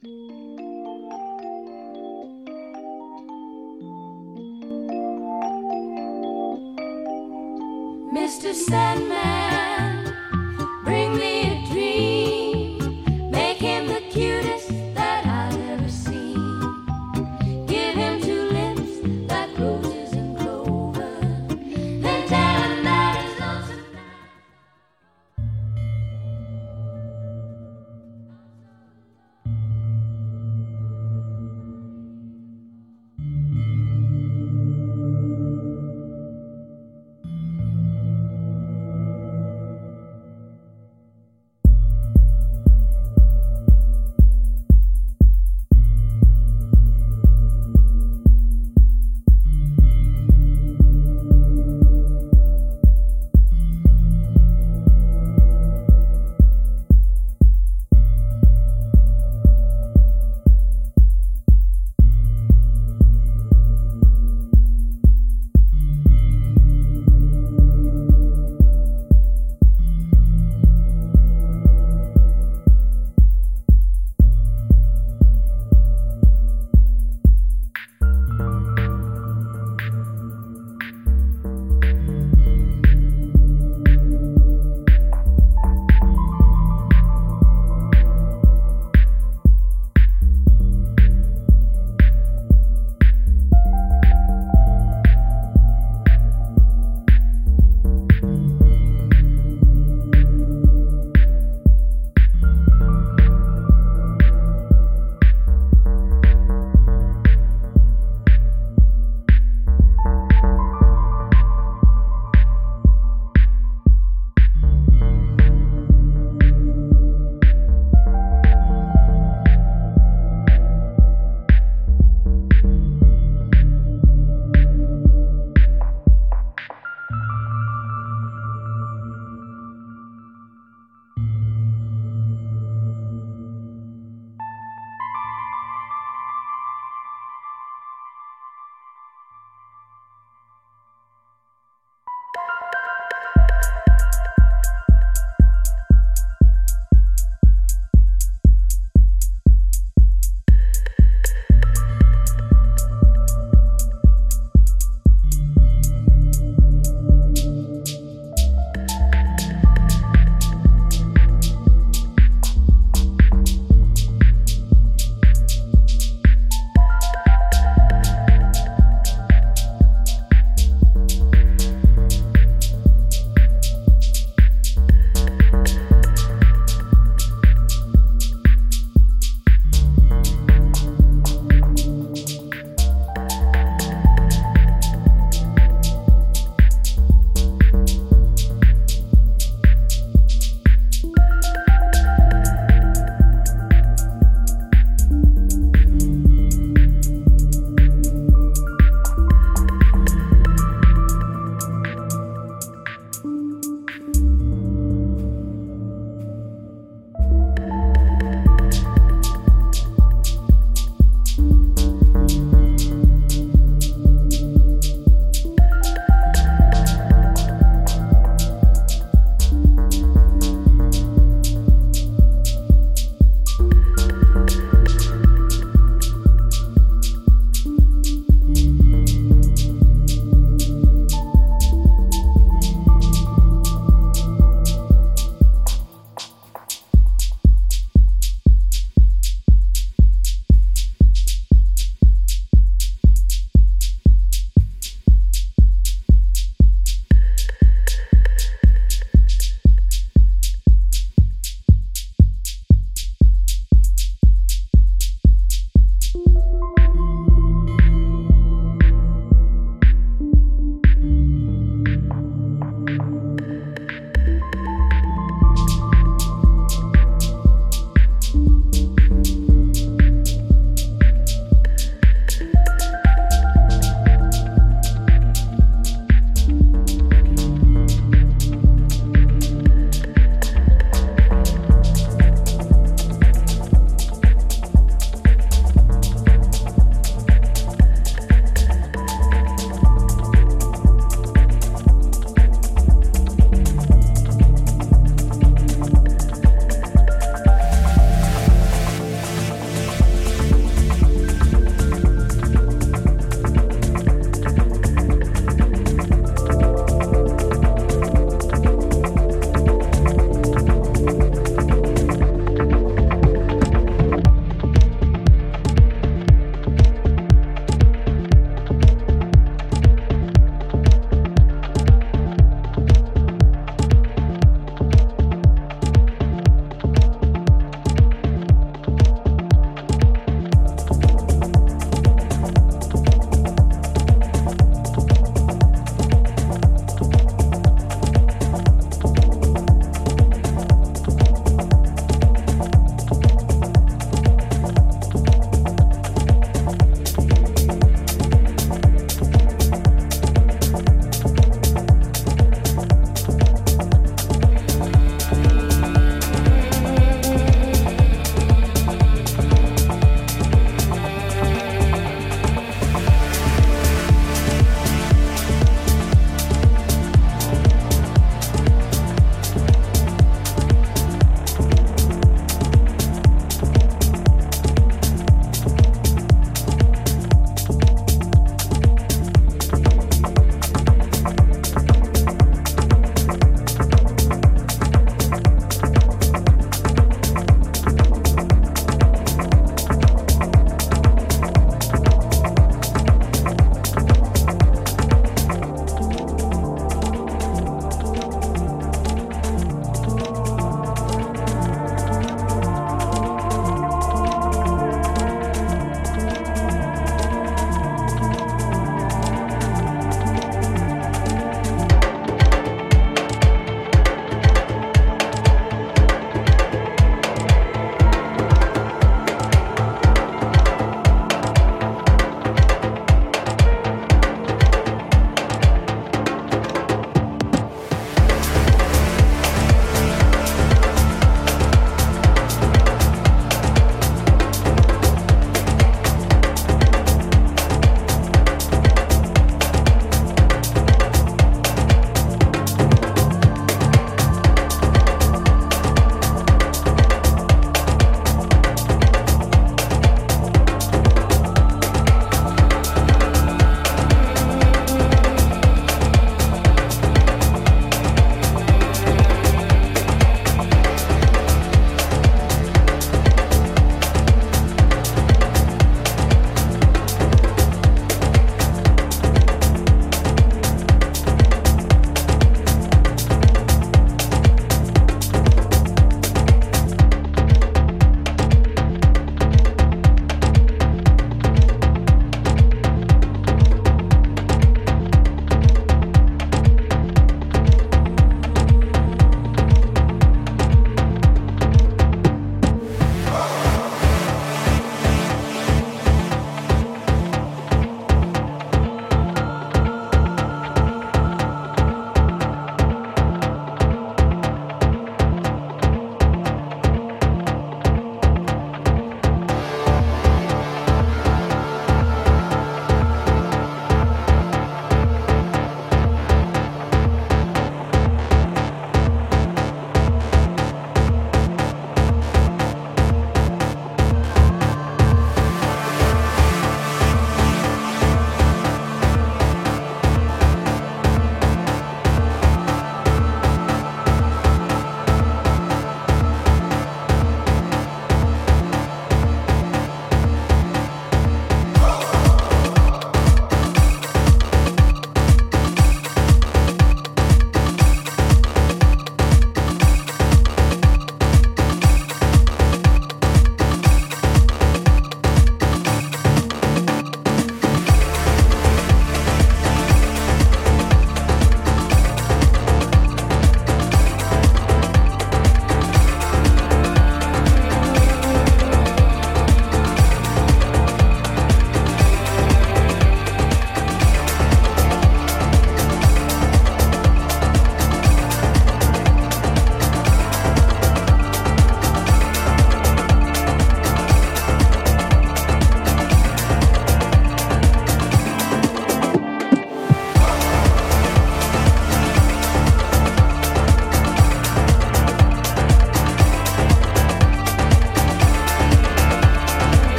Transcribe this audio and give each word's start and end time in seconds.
Mr. 0.00 0.14
Sandman, 8.54 9.77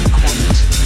your. 0.00 0.81